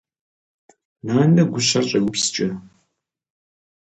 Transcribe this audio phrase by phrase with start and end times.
[1.13, 2.47] Нанэ гущэр щӏеупскӏэ.